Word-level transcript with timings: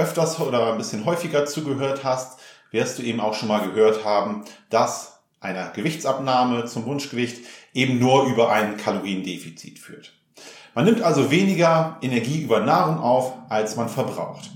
öfters 0.00 0.40
oder 0.40 0.72
ein 0.72 0.78
bisschen 0.78 1.04
häufiger 1.04 1.46
zugehört 1.46 2.02
hast, 2.04 2.40
wirst 2.70 2.98
du 2.98 3.02
eben 3.02 3.20
auch 3.20 3.34
schon 3.34 3.48
mal 3.48 3.60
gehört 3.60 4.04
haben, 4.04 4.44
dass 4.70 5.20
eine 5.40 5.70
Gewichtsabnahme 5.74 6.64
zum 6.64 6.86
Wunschgewicht 6.86 7.44
eben 7.74 7.98
nur 7.98 8.24
über 8.24 8.50
ein 8.50 8.76
Kaloriendefizit 8.76 9.78
führt. 9.78 10.12
Man 10.74 10.84
nimmt 10.84 11.02
also 11.02 11.30
weniger 11.30 11.98
Energie 12.00 12.42
über 12.42 12.60
Nahrung 12.60 12.98
auf, 12.98 13.34
als 13.48 13.76
man 13.76 13.88
verbraucht. 13.88 14.50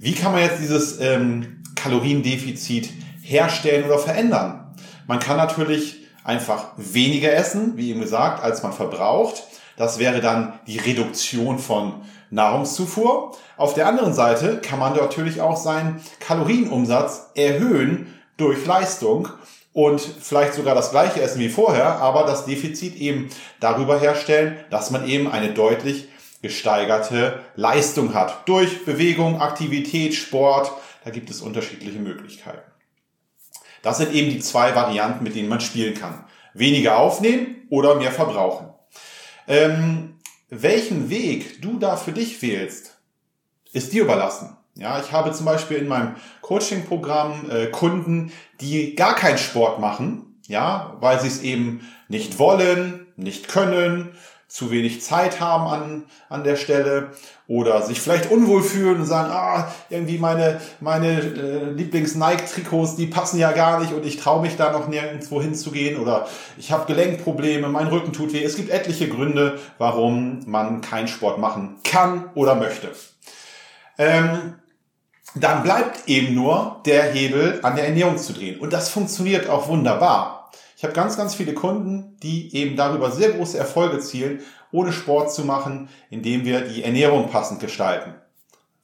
Wie 0.00 0.12
kann 0.12 0.32
man 0.32 0.42
jetzt 0.42 0.60
dieses 0.60 1.00
ähm, 1.00 1.62
Kaloriendefizit 1.74 2.90
herstellen 3.22 3.84
oder 3.84 3.98
verändern? 3.98 4.74
Man 5.06 5.20
kann 5.20 5.36
natürlich 5.36 5.98
einfach 6.24 6.72
weniger 6.76 7.32
essen, 7.32 7.76
wie 7.76 7.90
eben 7.90 8.00
gesagt, 8.00 8.42
als 8.42 8.62
man 8.62 8.72
verbraucht. 8.72 9.44
Das 9.78 10.00
wäre 10.00 10.20
dann 10.20 10.58
die 10.66 10.78
Reduktion 10.78 11.58
von 11.60 12.02
Nahrungszufuhr. 12.30 13.34
Auf 13.56 13.74
der 13.74 13.86
anderen 13.86 14.12
Seite 14.12 14.60
kann 14.60 14.80
man 14.80 14.94
natürlich 14.94 15.40
auch 15.40 15.56
seinen 15.56 16.02
Kalorienumsatz 16.18 17.30
erhöhen 17.34 18.12
durch 18.36 18.66
Leistung 18.66 19.28
und 19.72 20.00
vielleicht 20.00 20.54
sogar 20.54 20.74
das 20.74 20.90
gleiche 20.90 21.22
essen 21.22 21.38
wie 21.38 21.48
vorher, 21.48 22.00
aber 22.00 22.24
das 22.24 22.44
Defizit 22.44 22.96
eben 22.96 23.30
darüber 23.60 24.00
herstellen, 24.00 24.58
dass 24.70 24.90
man 24.90 25.06
eben 25.06 25.30
eine 25.30 25.54
deutlich 25.54 26.08
gesteigerte 26.42 27.40
Leistung 27.54 28.14
hat. 28.14 28.48
Durch 28.48 28.84
Bewegung, 28.84 29.40
Aktivität, 29.40 30.14
Sport, 30.14 30.72
da 31.04 31.10
gibt 31.10 31.30
es 31.30 31.40
unterschiedliche 31.40 32.00
Möglichkeiten. 32.00 32.68
Das 33.82 33.98
sind 33.98 34.12
eben 34.12 34.30
die 34.30 34.40
zwei 34.40 34.74
Varianten, 34.74 35.22
mit 35.22 35.36
denen 35.36 35.48
man 35.48 35.60
spielen 35.60 35.94
kann. 35.94 36.24
Weniger 36.52 36.98
aufnehmen 36.98 37.66
oder 37.70 37.94
mehr 37.94 38.10
verbrauchen. 38.10 38.74
Ähm, 39.48 40.14
welchen 40.50 41.10
Weg 41.10 41.60
du 41.62 41.78
da 41.78 41.96
für 41.96 42.12
dich 42.12 42.40
wählst, 42.42 42.98
ist 43.72 43.92
dir 43.92 44.04
überlassen. 44.04 44.56
Ja, 44.74 45.00
ich 45.00 45.10
habe 45.10 45.32
zum 45.32 45.44
Beispiel 45.44 45.78
in 45.78 45.88
meinem 45.88 46.14
Coaching-Programm 46.42 47.50
äh, 47.50 47.66
Kunden, 47.66 48.30
die 48.60 48.94
gar 48.94 49.16
keinen 49.16 49.38
Sport 49.38 49.80
machen, 49.80 50.38
ja, 50.46 50.96
weil 51.00 51.18
sie 51.20 51.26
es 51.26 51.42
eben 51.42 51.80
nicht 52.08 52.38
wollen, 52.38 53.06
nicht 53.16 53.48
können, 53.48 54.12
zu 54.48 54.70
wenig 54.70 55.02
Zeit 55.02 55.40
haben 55.40 55.66
an, 55.66 56.02
an 56.30 56.42
der 56.42 56.56
Stelle 56.56 57.10
oder 57.46 57.82
sich 57.82 58.00
vielleicht 58.00 58.30
unwohl 58.30 58.62
fühlen 58.62 59.00
und 59.00 59.04
sagen, 59.04 59.30
ah, 59.30 59.70
irgendwie 59.90 60.16
meine, 60.16 60.60
meine 60.80 61.20
äh, 61.20 61.70
Lieblings-Nike-Trikots, 61.70 62.96
die 62.96 63.06
passen 63.06 63.38
ja 63.38 63.52
gar 63.52 63.78
nicht 63.78 63.92
und 63.92 64.06
ich 64.06 64.16
traue 64.16 64.40
mich 64.40 64.56
da 64.56 64.72
noch 64.72 64.88
nirgendwo 64.88 65.42
hinzugehen 65.42 66.00
oder 66.00 66.26
ich 66.56 66.72
habe 66.72 66.86
Gelenkprobleme, 66.86 67.68
mein 67.68 67.88
Rücken 67.88 68.14
tut 68.14 68.32
weh. 68.32 68.42
Es 68.42 68.56
gibt 68.56 68.70
etliche 68.70 69.08
Gründe, 69.08 69.58
warum 69.76 70.40
man 70.46 70.80
keinen 70.80 71.08
Sport 71.08 71.38
machen 71.38 71.76
kann 71.84 72.30
oder 72.34 72.54
möchte. 72.54 72.88
Ähm, 73.98 74.54
dann 75.34 75.62
bleibt 75.62 76.08
eben 76.08 76.34
nur 76.34 76.80
der 76.86 77.02
Hebel 77.12 77.60
an 77.62 77.76
der 77.76 77.86
Ernährung 77.86 78.16
zu 78.16 78.32
drehen. 78.32 78.60
Und 78.60 78.72
das 78.72 78.88
funktioniert 78.88 79.48
auch 79.48 79.68
wunderbar. 79.68 80.37
Ich 80.78 80.84
habe 80.84 80.94
ganz, 80.94 81.16
ganz 81.16 81.34
viele 81.34 81.54
Kunden, 81.54 82.16
die 82.22 82.54
eben 82.54 82.76
darüber 82.76 83.10
sehr 83.10 83.32
große 83.32 83.58
Erfolge 83.58 83.98
zielen, 83.98 84.42
ohne 84.70 84.92
Sport 84.92 85.34
zu 85.34 85.44
machen, 85.44 85.88
indem 86.08 86.44
wir 86.44 86.60
die 86.60 86.84
Ernährung 86.84 87.30
passend 87.30 87.58
gestalten. 87.58 88.14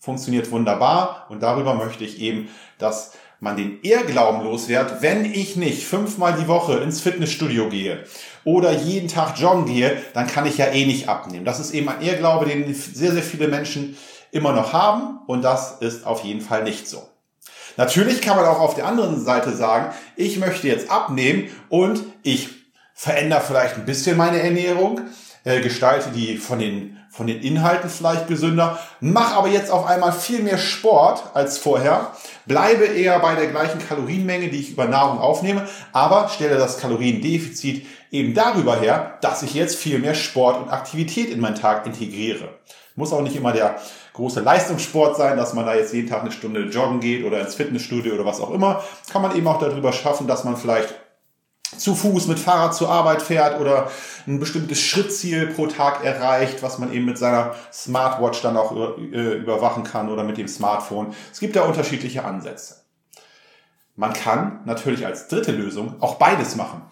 Funktioniert 0.01 0.51
wunderbar 0.51 1.27
und 1.29 1.41
darüber 1.41 1.75
möchte 1.75 2.03
ich 2.03 2.19
eben, 2.19 2.49
dass 2.79 3.13
man 3.39 3.57
den 3.57 3.81
Ehrglauben 3.83 4.43
loswert, 4.43 5.03
wenn 5.03 5.25
ich 5.25 5.55
nicht 5.55 5.85
fünfmal 5.85 6.35
die 6.37 6.49
Woche 6.49 6.79
ins 6.79 7.01
Fitnessstudio 7.01 7.69
gehe 7.69 8.03
oder 8.43 8.73
jeden 8.73 9.07
Tag 9.07 9.39
joggen 9.39 9.67
gehe, 9.67 9.97
dann 10.15 10.27
kann 10.27 10.47
ich 10.47 10.59
ja 10.59 10.67
eh 10.67 10.87
nicht 10.87 11.09
abnehmen. 11.09 11.45
Das 11.45 11.61
ist 11.61 11.71
eben 11.71 11.89
ein 11.89 12.03
Ehrglaube, 12.03 12.47
den 12.47 12.75
sehr, 12.75 13.13
sehr 13.13 13.23
viele 13.23 13.47
Menschen 13.47 13.97
immer 14.33 14.53
noch 14.53 14.73
haben 14.73 15.21
und 15.29 15.43
das 15.43 15.81
ist 15.81 16.05
auf 16.09 16.25
jeden 16.25 16.41
Fall 16.41 16.65
nicht 16.65 16.89
so. 16.89 17.14
Natürlich 17.77 18.21
kann 18.21 18.37
man 18.37 18.47
auch 18.47 18.61
auf 18.61 18.75
der 18.75 18.87
anderen 18.87 19.23
Seite 19.25 19.55
sagen, 19.55 19.95
ich 20.17 20.39
möchte 20.39 20.69
jetzt 20.69 20.91
abnehmen 20.91 21.49
und 21.69 22.05
ich 22.23 22.51
verändere 22.95 23.41
vielleicht 23.41 23.77
ein 23.77 23.85
bisschen 23.85 24.17
meine 24.17 24.41
Ernährung, 24.41 25.01
äh, 25.45 25.61
gestalte 25.61 26.11
die 26.11 26.37
von 26.39 26.59
den, 26.59 26.99
von 27.11 27.27
den 27.27 27.41
Inhalten 27.41 27.89
vielleicht 27.89 28.27
gesünder, 28.27 28.79
mache 29.01 29.37
aber 29.37 29.49
jetzt 29.49 29.71
auf 29.71 29.87
einmal 29.87 30.13
viel 30.13 30.43
mehr 30.43 30.59
Sport 30.59 31.23
als 31.35 31.59
vorher, 31.59 32.13
bleibe 32.47 32.85
eher 32.85 33.19
bei 33.21 33.35
der 33.35 33.49
gleichen 33.49 33.79
Kalorienmenge, 33.87 34.49
die 34.49 34.61
ich 34.61 34.71
über 34.73 34.87
Nahrung 34.87 35.19
aufnehme, 35.19 35.69
aber 35.93 36.29
stelle 36.29 36.57
das 36.57 36.79
Kaloriendefizit 36.79 37.87
eben 38.11 38.35
darüber 38.35 38.81
her, 38.81 39.19
dass 39.21 39.43
ich 39.43 39.55
jetzt 39.55 39.77
viel 39.77 39.99
mehr 39.99 40.15
Sport 40.15 40.63
und 40.63 40.71
Aktivität 40.71 41.31
in 41.31 41.41
meinen 41.41 41.57
Tag 41.57 41.87
integriere. 41.87 42.49
Muss 42.97 43.13
auch 43.13 43.23
nicht 43.23 43.37
immer 43.37 43.53
der 43.53 43.77
große 44.13 44.41
Leistungssport 44.41 45.17
sein, 45.17 45.37
dass 45.37 45.53
man 45.53 45.67
da 45.67 45.75
jetzt 45.75 45.93
jeden 45.93 46.09
Tag 46.09 46.23
eine 46.23 46.31
Stunde 46.31 46.61
joggen 46.67 47.01
geht 47.01 47.25
oder 47.25 47.41
ins 47.41 47.57
Fitnessstudio 47.57 48.15
oder 48.15 48.25
was 48.25 48.41
auch 48.41 48.53
immer. 48.53 48.85
Kann 49.13 49.21
man 49.21 49.37
eben 49.37 49.47
auch 49.49 49.59
darüber 49.59 49.93
schaffen, 49.93 50.29
dass 50.29 50.45
man 50.45 50.57
vielleicht 50.57 50.95
zu 51.79 51.95
Fuß 51.95 52.27
mit 52.27 52.39
Fahrrad 52.39 52.75
zur 52.75 52.91
Arbeit 52.91 53.23
fährt 53.23 53.61
oder 53.61 53.91
ein 54.27 54.41
bestimmtes 54.41 54.81
Schrittziel 54.81 55.49
pro 55.49 55.67
Tag 55.67 56.05
erreicht, 56.05 56.63
was 56.63 56.79
man 56.79 56.93
eben 56.93 57.05
mit 57.05 57.19
seiner 57.19 57.55
Smartwatch 57.73 58.43
dann 58.43 58.57
auch 58.57 58.97
äh, 58.99 59.35
überwachen 59.35 59.85
kann 59.85 60.11
oder 60.11 60.25
mit 60.25 60.39
dem 60.39 60.49
Smartphone. 60.49 61.15
Es 61.33 61.41
gibt 61.41 61.57
da 61.57 61.63
unterschiedliche 61.63 62.25
Ansätze. 62.25 62.85
Man 63.97 64.13
kann 64.13 64.61
natürlich 64.65 65.07
als 65.07 65.29
dritte 65.29 65.53
Lösung 65.53 65.97
auch 66.01 66.17
beides 66.17 66.57
machen. 66.57 66.83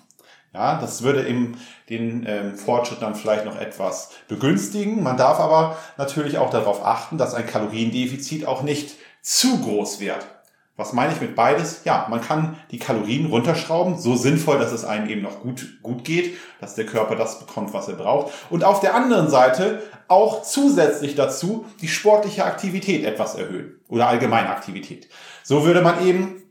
Ja, 0.55 0.79
das 0.79 1.03
würde 1.03 1.27
eben 1.27 1.57
den 1.89 2.27
ähm, 2.29 2.57
Fortschritt 2.57 3.01
dann 3.01 3.15
vielleicht 3.15 3.47
noch 3.47 3.59
etwas 3.59 4.11
begünstigen. 4.29 5.03
Man 5.03 5.17
darf 5.17 5.41
aber 5.41 5.79
natürlich 5.97 6.37
auch 6.37 6.51
darauf 6.51 6.85
achten, 6.85 7.17
dass 7.17 7.33
ein 7.33 7.47
Kaloriendefizit 7.47 8.47
auch 8.47 8.63
nicht 8.63 8.97
zu 9.23 9.59
groß 9.61 10.01
wird. 10.01 10.27
Was 10.77 10.95
meine 10.95 11.13
ich 11.13 11.21
mit 11.21 11.37
beides? 11.37 11.83
Ja, 11.85 12.07
man 12.09 12.23
kann 12.23 12.57
die 12.71 12.79
Kalorien 12.79 13.27
runterschrauben, 13.27 13.99
so 13.99 14.17
sinnvoll, 14.17 14.59
dass 14.59 14.73
es 14.73 14.87
einem 14.87 15.09
eben 15.09 15.21
noch 15.21 15.41
gut, 15.41 15.83
gut 15.83 16.03
geht, 16.03 16.39
dass 16.61 16.75
der 16.75 16.87
Körper 16.87 17.15
das 17.15 17.41
bekommt, 17.41 17.75
was 17.75 17.89
er 17.89 17.97
braucht. 17.97 18.33
Und 18.49 18.65
auf 18.65 18.81
der 18.81 18.95
anderen 18.95 19.29
Seite 19.29 19.83
auch 20.09 20.43
zusätzlich 20.43 21.15
dazu 21.15 21.67
die 21.83 21.89
sportliche 21.89 22.47
Aktivität 22.47 23.05
etwas 23.05 23.35
erhöhen 23.35 23.81
oder 23.89 24.09
allgemeine 24.09 24.49
Aktivität. 24.49 25.09
So 25.43 25.67
würde 25.67 25.83
man 25.83 26.07
eben 26.07 26.43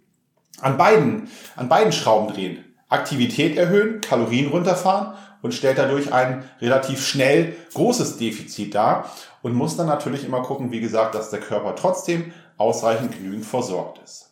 an 0.62 0.78
beiden, 0.78 1.30
an 1.56 1.68
beiden 1.68 1.92
Schrauben 1.92 2.32
drehen. 2.32 2.64
Aktivität 2.90 3.58
erhöhen, 3.58 4.02
Kalorien 4.02 4.50
runterfahren 4.52 5.16
und 5.42 5.54
stellt 5.54 5.78
dadurch 5.78 6.14
ein 6.14 6.44
relativ 6.60 7.06
schnell 7.06 7.56
großes 7.74 8.18
Defizit 8.18 8.76
dar 8.76 9.10
und 9.42 9.54
muss 9.54 9.78
dann 9.78 9.88
natürlich 9.88 10.26
immer 10.26 10.44
gucken, 10.44 10.72
wie 10.72 10.82
gesagt, 10.82 11.16
dass 11.16 11.32
der 11.32 11.40
Körper 11.40 11.76
trotzdem 11.76 12.34
ausreichend 12.62 13.12
genügend 13.12 13.46
versorgt 13.46 14.00
ist. 14.04 14.30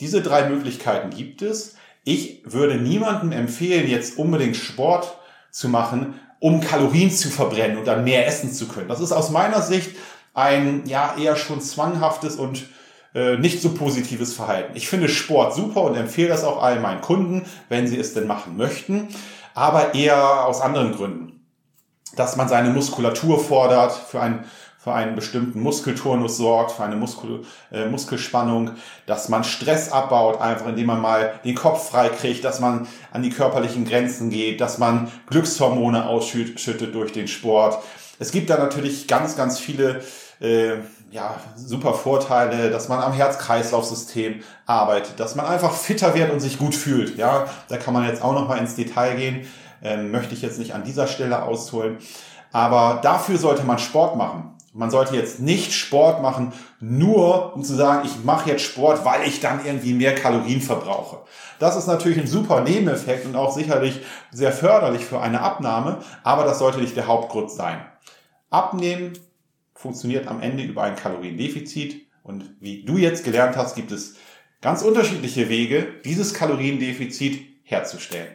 Diese 0.00 0.22
drei 0.22 0.48
Möglichkeiten 0.48 1.10
gibt 1.10 1.40
es. 1.40 1.76
Ich 2.04 2.42
würde 2.44 2.76
niemandem 2.76 3.32
empfehlen, 3.32 3.88
jetzt 3.88 4.18
unbedingt 4.18 4.56
Sport 4.56 5.16
zu 5.50 5.68
machen, 5.68 6.20
um 6.40 6.60
Kalorien 6.60 7.10
zu 7.10 7.30
verbrennen 7.30 7.78
und 7.78 7.86
dann 7.86 8.04
mehr 8.04 8.26
essen 8.26 8.52
zu 8.52 8.68
können. 8.68 8.88
Das 8.88 9.00
ist 9.00 9.12
aus 9.12 9.30
meiner 9.30 9.62
Sicht 9.62 9.96
ein 10.34 10.82
ja 10.84 11.16
eher 11.16 11.36
schon 11.36 11.60
zwanghaftes 11.60 12.36
und 12.36 12.66
äh, 13.14 13.38
nicht 13.38 13.62
so 13.62 13.72
positives 13.72 14.34
Verhalten. 14.34 14.76
Ich 14.76 14.88
finde 14.88 15.08
Sport 15.08 15.54
super 15.54 15.82
und 15.82 15.94
empfehle 15.94 16.28
das 16.28 16.44
auch 16.44 16.62
all 16.62 16.80
meinen 16.80 17.00
Kunden, 17.00 17.46
wenn 17.68 17.86
sie 17.86 17.98
es 17.98 18.12
denn 18.12 18.26
machen 18.26 18.56
möchten, 18.56 19.08
aber 19.54 19.94
eher 19.94 20.44
aus 20.44 20.60
anderen 20.60 20.92
Gründen. 20.92 21.40
Dass 22.16 22.36
man 22.36 22.48
seine 22.48 22.70
Muskulatur 22.70 23.38
fordert, 23.42 23.92
für 23.92 24.20
einen, 24.20 24.44
für 24.84 24.92
einen 24.92 25.16
bestimmten 25.16 25.62
Muskelturnus 25.62 26.36
sorgt, 26.36 26.72
für 26.72 26.84
eine 26.84 26.96
Muskel, 26.96 27.40
äh, 27.72 27.86
Muskelspannung, 27.86 28.72
dass 29.06 29.30
man 29.30 29.42
Stress 29.42 29.90
abbaut, 29.90 30.42
einfach 30.42 30.66
indem 30.68 30.88
man 30.88 31.00
mal 31.00 31.40
den 31.42 31.54
Kopf 31.54 31.88
frei 31.88 32.10
kriegt, 32.10 32.44
dass 32.44 32.60
man 32.60 32.86
an 33.10 33.22
die 33.22 33.30
körperlichen 33.30 33.86
Grenzen 33.86 34.28
geht, 34.28 34.60
dass 34.60 34.76
man 34.76 35.10
Glückshormone 35.30 36.06
ausschüttet 36.06 36.94
durch 36.94 37.12
den 37.12 37.28
Sport. 37.28 37.82
Es 38.18 38.30
gibt 38.30 38.50
da 38.50 38.58
natürlich 38.58 39.08
ganz, 39.08 39.36
ganz 39.36 39.58
viele 39.58 40.02
äh, 40.40 40.74
ja, 41.10 41.34
super 41.56 41.94
Vorteile, 41.94 42.68
dass 42.68 42.90
man 42.90 43.00
am 43.00 43.14
Herz-Kreislauf-System 43.14 44.42
arbeitet, 44.66 45.18
dass 45.18 45.34
man 45.34 45.46
einfach 45.46 45.72
fitter 45.72 46.14
wird 46.14 46.30
und 46.30 46.40
sich 46.40 46.58
gut 46.58 46.74
fühlt. 46.74 47.16
Ja, 47.16 47.46
da 47.68 47.78
kann 47.78 47.94
man 47.94 48.06
jetzt 48.06 48.22
auch 48.22 48.34
noch 48.34 48.48
mal 48.48 48.58
ins 48.58 48.74
Detail 48.74 49.16
gehen, 49.16 49.48
ähm, 49.82 50.10
möchte 50.10 50.34
ich 50.34 50.42
jetzt 50.42 50.58
nicht 50.58 50.74
an 50.74 50.84
dieser 50.84 51.06
Stelle 51.06 51.42
ausholen. 51.42 51.96
Aber 52.52 53.00
dafür 53.02 53.38
sollte 53.38 53.64
man 53.64 53.78
Sport 53.78 54.16
machen. 54.16 54.53
Man 54.74 54.90
sollte 54.90 55.14
jetzt 55.14 55.38
nicht 55.38 55.72
Sport 55.72 56.20
machen, 56.20 56.52
nur 56.80 57.54
um 57.54 57.62
zu 57.62 57.74
sagen, 57.74 58.02
ich 58.04 58.24
mache 58.24 58.50
jetzt 58.50 58.64
Sport, 58.64 59.04
weil 59.04 59.26
ich 59.26 59.38
dann 59.38 59.64
irgendwie 59.64 59.94
mehr 59.94 60.16
Kalorien 60.16 60.60
verbrauche. 60.60 61.18
Das 61.60 61.76
ist 61.76 61.86
natürlich 61.86 62.18
ein 62.18 62.26
super 62.26 62.60
Nebeneffekt 62.60 63.24
und 63.24 63.36
auch 63.36 63.54
sicherlich 63.54 64.00
sehr 64.32 64.52
förderlich 64.52 65.04
für 65.04 65.20
eine 65.20 65.40
Abnahme, 65.40 65.98
aber 66.24 66.44
das 66.44 66.58
sollte 66.58 66.80
nicht 66.80 66.96
der 66.96 67.06
Hauptgrund 67.06 67.52
sein. 67.52 67.86
Abnehmen 68.50 69.12
funktioniert 69.74 70.26
am 70.26 70.42
Ende 70.42 70.64
über 70.64 70.82
ein 70.82 70.96
Kaloriendefizit 70.96 72.06
und 72.24 72.56
wie 72.58 72.82
du 72.82 72.96
jetzt 72.96 73.24
gelernt 73.24 73.56
hast, 73.56 73.76
gibt 73.76 73.92
es 73.92 74.16
ganz 74.60 74.82
unterschiedliche 74.82 75.48
Wege, 75.48 75.86
dieses 76.04 76.34
Kaloriendefizit 76.34 77.46
herzustellen. 77.62 78.34